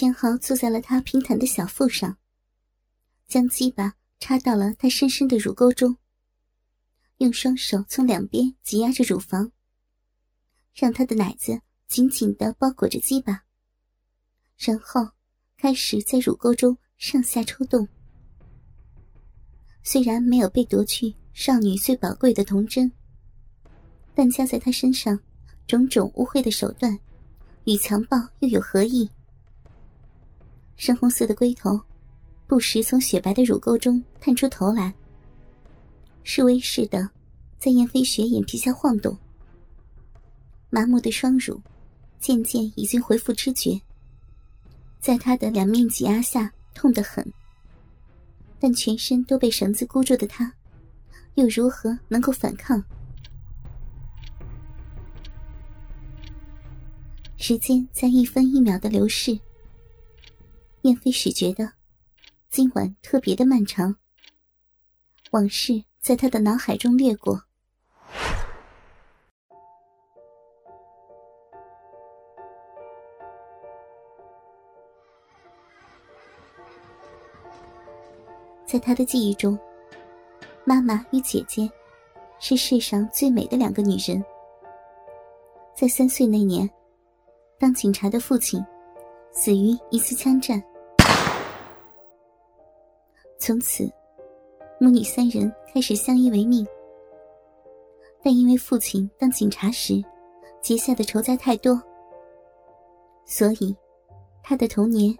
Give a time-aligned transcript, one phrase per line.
[0.00, 2.16] 钱豪坐在了他平坦的小腹上，
[3.28, 5.94] 将鸡巴插到了他深深的乳沟中，
[7.18, 9.52] 用双手从两边挤压着乳房，
[10.72, 13.44] 让他的奶子紧紧的包裹着鸡巴，
[14.56, 15.06] 然后
[15.58, 17.86] 开始在乳沟中上下抽动。
[19.82, 22.90] 虽然没有被夺去少女最宝贵的童贞，
[24.14, 25.20] 但加在他身上
[25.66, 26.98] 种种污秽的手段，
[27.64, 29.06] 与强暴又有何异？
[30.80, 31.78] 深红色的龟头，
[32.46, 34.94] 不时从雪白的乳沟中探出头来，
[36.22, 37.06] 示威似的，
[37.58, 39.14] 在燕飞雪眼皮下晃动。
[40.70, 41.60] 麻木的双乳，
[42.18, 43.78] 渐渐已经恢复知觉，
[45.00, 47.30] 在他的两面挤压下，痛得很。
[48.58, 50.50] 但全身都被绳子箍住的他，
[51.34, 52.82] 又如何能够反抗？
[57.36, 59.38] 时间在一分一秒的流逝。
[60.82, 61.72] 燕飞使觉得，
[62.48, 63.94] 今晚特别的漫长。
[65.32, 67.40] 往事在他的脑海中掠过，
[78.64, 79.58] 在他的记忆中，
[80.64, 81.70] 妈妈与姐姐
[82.38, 84.24] 是世上最美的两个女人。
[85.76, 86.68] 在三岁那年，
[87.58, 88.64] 当警察的父亲
[89.30, 90.60] 死于一次枪战。
[93.50, 93.90] 从此，
[94.78, 96.64] 母女三人开始相依为命。
[98.22, 100.00] 但因为父亲当警察时
[100.62, 101.82] 结下的仇家太多，
[103.24, 103.76] 所以
[104.40, 105.12] 他的童年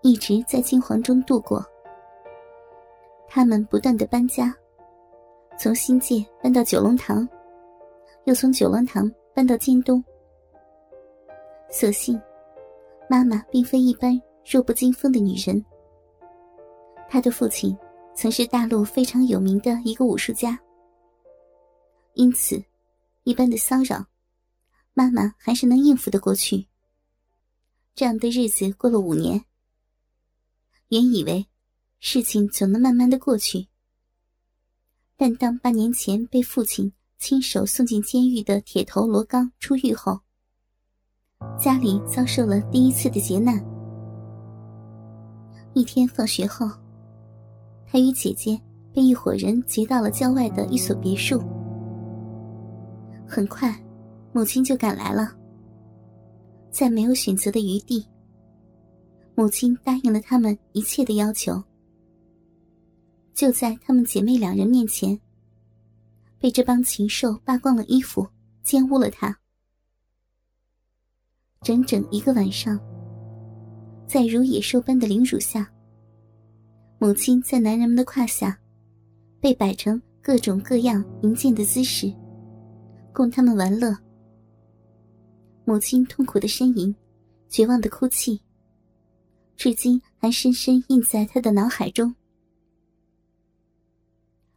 [0.00, 1.62] 一直在惊惶中度过。
[3.28, 4.56] 他们不断的搬家，
[5.58, 7.28] 从新界搬到九龙塘，
[8.24, 10.02] 又从九龙塘搬到京东。
[11.68, 12.18] 所幸，
[13.10, 15.62] 妈妈并非一般弱不禁风的女人。
[17.10, 17.76] 他的父亲
[18.14, 20.58] 曾是大陆非常有名的一个武术家，
[22.14, 22.62] 因此，
[23.24, 24.04] 一般的骚扰，
[24.92, 26.66] 妈妈还是能应付得过去。
[27.94, 29.42] 这样的日子过了五年，
[30.88, 31.46] 原以为
[31.98, 33.68] 事情总能慢慢的过去，
[35.16, 40.20] 但当八年前被父亲亲手送进监狱的铁头罗刚出狱后，
[41.58, 43.64] 家里遭受了第一次的劫难。
[45.72, 46.68] 一天放学后。
[47.90, 48.60] 他与姐姐
[48.92, 51.42] 被一伙人劫到了郊外的一所别墅。
[53.26, 53.74] 很快，
[54.32, 55.34] 母亲就赶来了。
[56.70, 58.06] 在没有选择的余地，
[59.34, 61.62] 母亲答应了他们一切的要求。
[63.32, 65.18] 就在她们姐妹两人面前，
[66.38, 68.26] 被这帮禽兽扒光了衣服，
[68.62, 69.34] 奸污了她。
[71.62, 72.78] 整整一个晚上，
[74.06, 75.70] 在如野兽般的凌辱下。
[77.00, 78.58] 母亲在男人们的胯下，
[79.40, 82.12] 被摆成各种各样淫贱的姿势，
[83.12, 83.96] 供他们玩乐。
[85.64, 86.92] 母亲痛苦的呻吟，
[87.48, 88.40] 绝望的哭泣，
[89.56, 92.12] 至今还深深印在他的脑海中。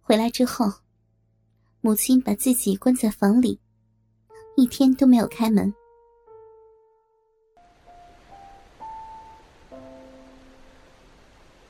[0.00, 0.72] 回来之后，
[1.82, 3.60] 母亲把自己关在房里，
[4.56, 5.72] 一天都没有开门。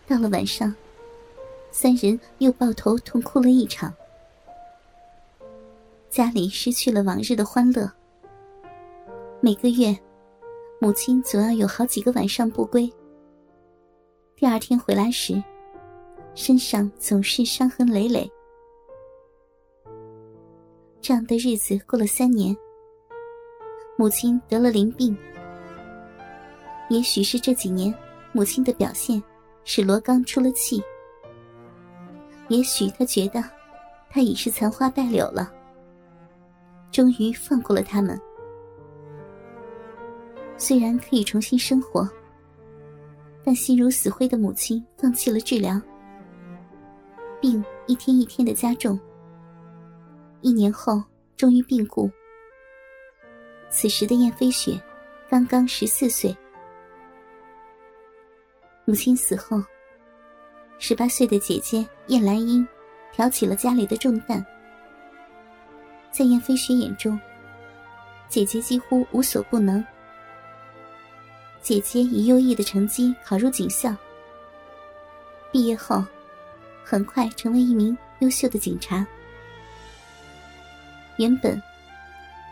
[0.06, 0.74] 到了晚上，
[1.70, 3.92] 三人又抱头痛哭了一场。
[6.10, 7.90] 家里失去了往日的欢乐。
[9.40, 9.96] 每个月，
[10.78, 12.90] 母亲总要有好几个晚上不归。
[14.36, 15.42] 第二天回来时，
[16.34, 18.30] 身上总是伤痕累累。
[21.00, 22.56] 这样的日子过了三年，
[23.96, 25.16] 母亲得了淋病。
[26.90, 27.92] 也许是这几年
[28.32, 29.22] 母亲的表现。
[29.64, 30.82] 使罗刚出了气，
[32.48, 33.42] 也许他觉得
[34.10, 35.50] 他已是残花败柳了，
[36.92, 38.20] 终于放过了他们。
[40.56, 42.08] 虽然可以重新生活，
[43.42, 45.80] 但心如死灰的母亲放弃了治疗，
[47.40, 48.98] 病一天一天的加重。
[50.42, 51.02] 一年后，
[51.36, 52.10] 终于病故。
[53.70, 54.80] 此时的燕飞雪
[55.28, 56.36] 刚刚十四岁。
[58.86, 59.62] 母亲死后，
[60.78, 62.66] 十八岁的姐姐燕兰英
[63.12, 64.44] 挑起了家里的重担。
[66.10, 67.18] 在燕飞雪眼中，
[68.28, 69.82] 姐姐几乎无所不能。
[71.62, 73.96] 姐姐以优异的成绩考入警校，
[75.50, 76.04] 毕业后
[76.84, 79.06] 很快成为一名优秀的警察。
[81.16, 81.60] 原本，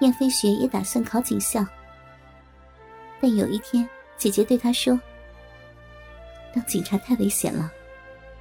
[0.01, 1.63] 燕飞雪也打算考警校，
[3.21, 3.87] 但有一天，
[4.17, 4.99] 姐姐对她说。
[6.55, 7.73] 当警察太危险了，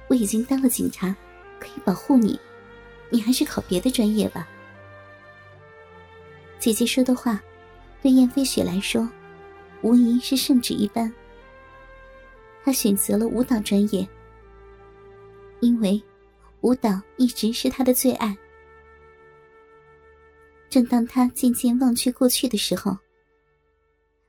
[0.08, 1.14] 我已经当了警察，
[1.58, 2.38] 可以保护你，
[3.10, 4.48] 你还是考别的专业吧。
[6.58, 7.42] 姐姐说的话，
[8.00, 9.08] 对燕飞雪来说，
[9.82, 11.12] 无疑是圣旨一般。
[12.64, 14.06] 她选择了舞蹈专业，
[15.60, 16.00] 因为
[16.60, 18.36] 舞蹈一直是她的最爱。
[20.68, 22.96] 正当她渐渐忘却过去的时候，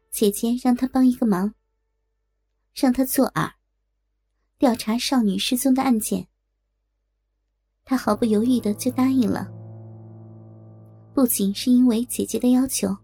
[0.10, 1.54] 姐姐让她帮一个忙，
[2.74, 3.52] 让她做饵，
[4.64, 6.26] 调查少女失踪的案件。
[7.84, 9.52] 他毫不犹豫的就答应了。
[11.14, 12.96] 不仅是因为姐姐的要求，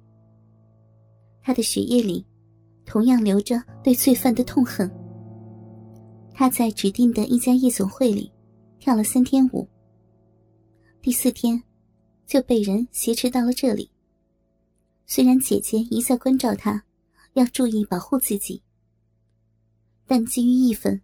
[1.42, 2.26] 他的血液里
[2.86, 4.90] 同样流着对罪犯的痛恨。
[6.34, 8.32] 他在指定的一家夜总会里
[8.80, 9.68] 跳了三天舞，
[11.02, 11.62] 第四天
[12.26, 13.92] 就被人挟持到了这里。
[15.06, 16.82] 虽然姐姐一再关照他。
[17.34, 18.64] 要注意保护自己，
[20.08, 21.00] 但基于义愤，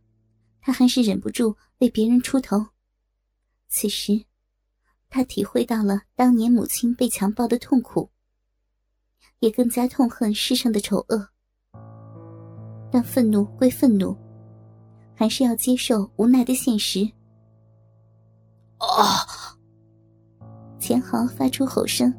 [0.66, 2.66] 他还是忍不住为别人出头。
[3.68, 4.26] 此时，
[5.12, 8.10] 他体会到了当年母亲被强暴的痛苦，
[9.42, 11.30] 也更加痛恨世上的丑恶。
[12.92, 14.18] 但愤怒归愤怒，
[15.14, 17.08] 还是要接受无奈的现实。
[18.80, 19.56] 啊！
[20.82, 22.12] 钱豪发出吼声，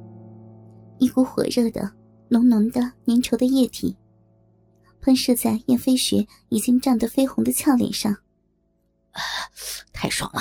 [1.01, 1.93] 一股火热的。
[2.29, 3.97] 浓浓的粘稠的液体，
[5.01, 8.17] 喷射在燕飞雪已经涨得绯红的俏脸上。
[9.93, 10.41] 太爽了！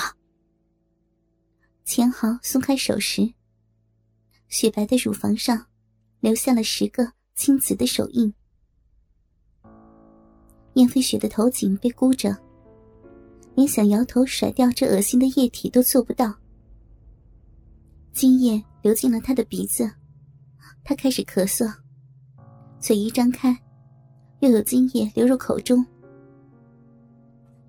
[1.86, 3.34] 钱豪松开手时，
[4.50, 5.68] 雪白的乳房上
[6.20, 8.34] 留下了十个青紫的手印。
[10.74, 12.36] 燕飞雪的头颈被箍着，
[13.56, 16.36] 连想摇头甩掉这恶心的液体都做不到。
[18.12, 19.90] 精液流进了他的鼻子。
[20.84, 21.74] 他开始咳嗽，
[22.80, 23.58] 嘴一张开，
[24.40, 25.86] 又有精液流入口中。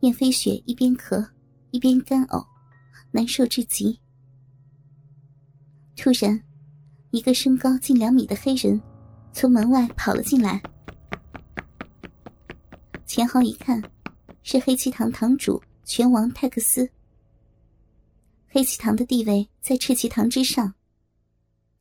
[0.06, 1.28] 燕飞雪一边咳
[1.72, 2.46] 一边干呕，
[3.10, 3.98] 难受至极。
[5.96, 6.40] 突然，
[7.10, 8.80] 一个身高近两米的黑人
[9.32, 10.62] 从门外跑了进来。
[13.04, 13.82] 钱豪一看，
[14.44, 16.88] 是黑旗堂堂主拳王泰克斯。
[18.46, 20.72] 黑旗堂的地位在赤旗堂之上，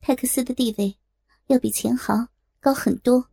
[0.00, 0.96] 泰克斯的地位。
[1.46, 2.26] 要比钱豪
[2.58, 3.24] 高很多。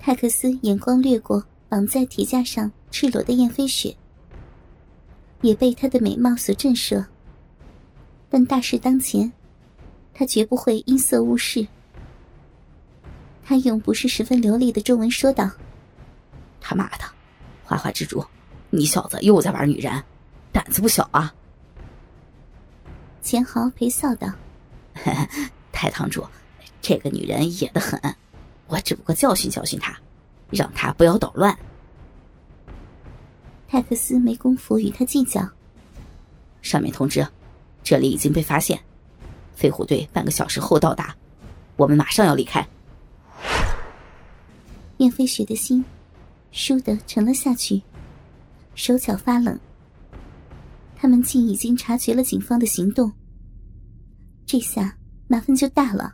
[0.00, 3.96] 泰克斯眼光掠过绑在铁架上赤裸的燕飞雪，
[5.40, 7.06] 也被她的美貌所震慑。
[8.28, 9.32] 但大事当前，
[10.12, 11.66] 他绝不会因色误事。
[13.44, 15.48] 他用不是十分流利的中文说道
[16.60, 17.04] ：“他妈的，
[17.64, 18.24] 花花之主，
[18.70, 20.02] 你小子又在玩女人，
[20.52, 21.32] 胆子不小啊！”
[23.22, 24.28] 钱豪陪笑道。
[25.72, 26.26] 太堂主，
[26.82, 28.00] 这个女人野得很，
[28.66, 29.98] 我只不过教训教训她，
[30.50, 31.56] 让他不要捣乱。
[33.68, 35.48] 泰克斯没工夫与他计较。
[36.62, 37.26] 上面通知，
[37.82, 38.78] 这里已经被发现，
[39.54, 41.16] 飞虎队半个小时后到达，
[41.76, 42.66] 我们马上要离开。
[44.98, 45.84] 燕飞雪的心
[46.52, 47.80] 倏地沉了下去，
[48.74, 49.58] 手脚发冷。
[50.96, 53.10] 他们竟已经察觉了警方的行动，
[54.46, 54.96] 这下。
[55.30, 56.12] 麻烦就大了。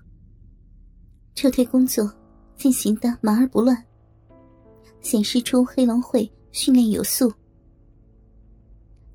[1.34, 2.12] 撤退工作
[2.54, 3.82] 进行的忙而不乱，
[5.06, 7.32] 显示出黑龙会训练有素。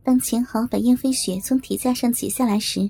[0.01, 2.89] 当钱豪把燕飞雪从铁架上解下来时，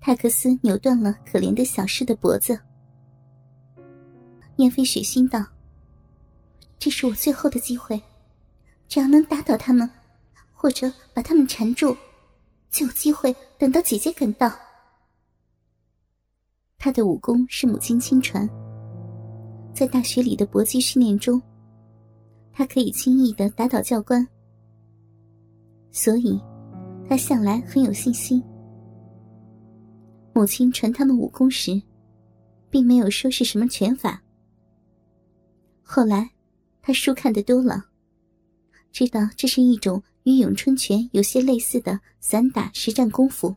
[0.00, 2.56] 泰克斯扭断了可怜的小诗的脖子。
[4.58, 5.44] 燕飞雪心道
[6.78, 8.00] ：“这是我最后的机会，
[8.86, 9.90] 只要能打倒他们，
[10.52, 11.96] 或者把他们缠住，
[12.70, 14.52] 就有机会等到姐姐赶到。”
[16.78, 18.48] 他的武功是母亲亲传，
[19.74, 21.42] 在大学里的搏击训练中，
[22.56, 24.26] 他可以轻易的打倒教官，
[25.90, 26.40] 所以，
[27.06, 28.42] 他向来很有信心。
[30.32, 31.78] 母亲传他们武功时，
[32.70, 34.22] 并没有说是什么拳法。
[35.82, 36.30] 后来，
[36.80, 37.84] 他书看得多了，
[38.90, 43.54] 知道这是一种与咏春拳有些类似的散打实战功夫。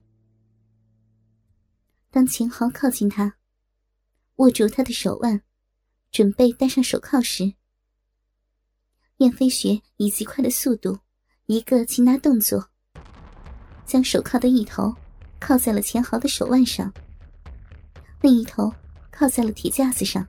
[2.12, 3.34] 当秦豪靠近他，
[4.36, 5.42] 握住他的手腕，
[6.12, 7.54] 准备戴上手铐时，
[9.20, 10.98] 燕飞雪以极快的速度，
[11.46, 12.66] 一个擒拿动作，
[13.86, 14.96] 将手铐的一头
[15.42, 16.90] 靠在了钱豪的手腕上，
[18.22, 18.74] 另一头
[19.12, 20.26] 靠在了铁架子上。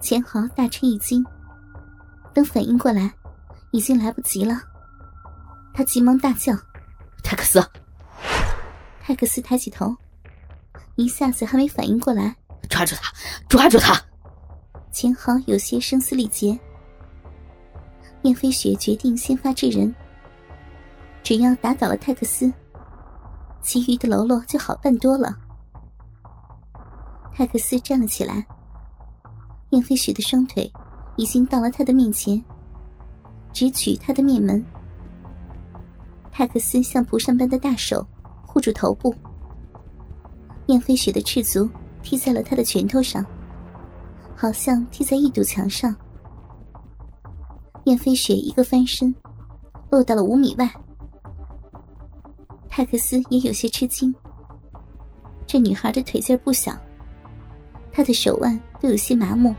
[0.00, 1.24] 钱豪大吃一惊，
[2.34, 3.14] 等反应过来，
[3.70, 4.60] 已经来不及了。
[5.72, 6.52] 他急忙大叫
[7.22, 7.64] ：“泰克斯！”
[9.00, 9.96] 泰克斯抬起头，
[10.96, 12.36] 一下子还没反应过来，
[12.68, 13.12] 抓住他，
[13.48, 14.04] 抓住他！
[14.90, 16.58] 钱豪有些声嘶力竭，
[18.28, 19.94] 燕飞雪决定先发制人，
[21.22, 22.52] 只要打倒了泰克斯，
[23.62, 25.34] 其余的喽啰就好办多了。
[27.32, 28.46] 泰克斯站了起来，
[29.70, 30.70] 燕飞雪的双腿
[31.16, 32.44] 已经到了他的面前，
[33.50, 34.62] 直取他的面门。
[36.30, 38.06] 泰克斯像蒲扇般的大手
[38.46, 39.14] 护住头部，
[40.66, 41.66] 燕飞雪的赤足
[42.02, 43.24] 踢在了他的拳头上，
[44.36, 45.96] 好像踢在一堵墙上。
[47.88, 49.14] 燕飞雪一个翻身，
[49.90, 50.70] 落到了五米外。
[52.68, 54.14] 泰克斯也有些吃惊，
[55.46, 56.76] 这女孩的腿劲不小，
[57.90, 59.54] 她的手腕都有些麻木。